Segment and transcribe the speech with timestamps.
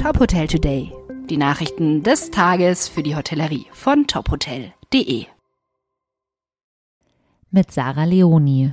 [0.00, 0.92] Top Hotel Today.
[1.28, 5.26] Die Nachrichten des Tages für die Hotellerie von tophotel.de.
[7.50, 8.72] Mit Sarah Leoni.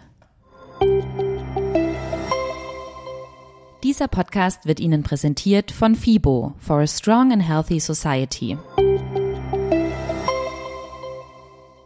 [3.82, 8.60] Dieser Podcast wird Ihnen präsentiert von FIBO for a Strong and Healthy Society.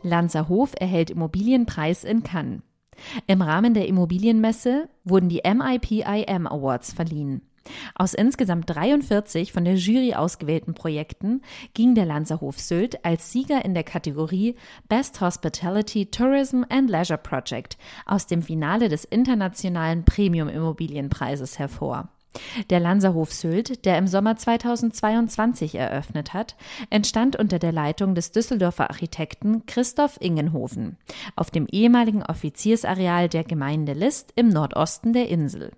[0.03, 2.61] Lanzerhof erhält Immobilienpreis in Cannes.
[3.25, 7.48] Im Rahmen der Immobilienmesse wurden die MIPIM Awards verliehen.
[7.95, 11.41] Aus insgesamt 43 von der Jury ausgewählten Projekten
[11.73, 14.55] ging der Lanzerhof Sylt als Sieger in der Kategorie
[14.87, 22.09] Best Hospitality Tourism and Leisure Project aus dem Finale des internationalen Premium Immobilienpreises hervor.
[22.69, 26.55] Der Lanzerhof Sylt, der im Sommer 2022 eröffnet hat,
[26.89, 30.97] entstand unter der Leitung des Düsseldorfer Architekten Christoph Ingenhofen
[31.35, 35.71] auf dem ehemaligen Offiziersareal der Gemeinde List im Nordosten der Insel.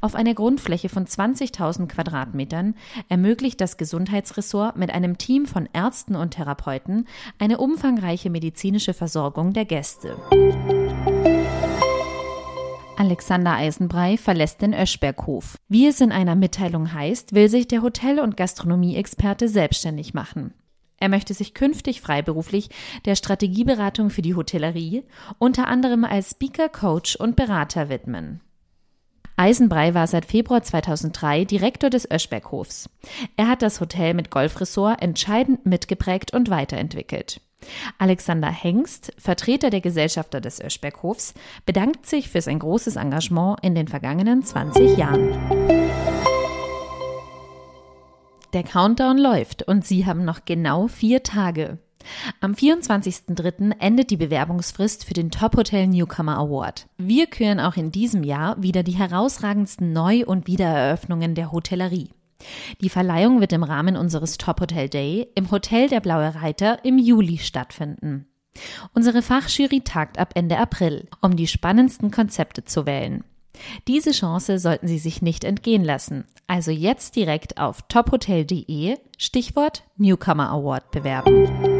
[0.00, 2.74] Auf einer Grundfläche von 20.000 Quadratmetern
[3.08, 7.06] ermöglicht das Gesundheitsressort mit einem Team von Ärzten und Therapeuten
[7.38, 10.16] eine umfangreiche medizinische Versorgung der Gäste.
[13.00, 15.56] Alexander Eisenbrei verlässt den Öschberghof.
[15.68, 20.52] Wie es in einer Mitteilung heißt, will sich der Hotel- und Gastronomieexperte selbstständig machen.
[20.98, 22.68] Er möchte sich künftig freiberuflich
[23.06, 25.04] der Strategieberatung für die Hotellerie,
[25.38, 28.42] unter anderem als Speaker, Coach und Berater widmen.
[29.40, 32.90] Eisenbrei war seit Februar 2003 Direktor des Öschberghofs.
[33.38, 37.40] Er hat das Hotel mit Golfressort entscheidend mitgeprägt und weiterentwickelt.
[37.96, 41.32] Alexander Hengst, Vertreter der Gesellschafter des Öschberghofs,
[41.64, 45.30] bedankt sich für sein großes Engagement in den vergangenen 20 Jahren.
[48.52, 51.78] Der Countdown läuft und Sie haben noch genau vier Tage.
[52.40, 53.72] Am 24.03.
[53.78, 56.86] endet die Bewerbungsfrist für den Top Hotel Newcomer Award.
[56.98, 62.10] Wir küren auch in diesem Jahr wieder die herausragendsten Neu- und Wiedereröffnungen der Hotellerie.
[62.80, 66.98] Die Verleihung wird im Rahmen unseres Top Hotel Day im Hotel der Blaue Reiter im
[66.98, 68.26] Juli stattfinden.
[68.94, 73.24] Unsere Fachjury tagt ab Ende April, um die spannendsten Konzepte zu wählen.
[73.88, 76.24] Diese Chance sollten Sie sich nicht entgehen lassen.
[76.46, 81.79] Also jetzt direkt auf tophotel.de Stichwort Newcomer Award bewerben.